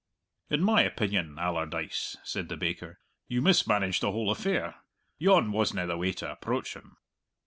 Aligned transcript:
"In 0.49 0.61
my 0.63 0.81
opinion, 0.81 1.37
Allardyce," 1.37 2.17
said 2.23 2.49
the 2.49 2.57
baker, 2.57 2.97
"you 3.27 3.39
mismanaged 3.39 4.01
the 4.01 4.11
whole 4.11 4.31
affair. 4.31 4.77
Yon 5.19 5.51
wasna 5.51 5.85
the 5.85 5.95
way 5.95 6.11
to 6.13 6.31
approach 6.31 6.73
him!" 6.75 6.97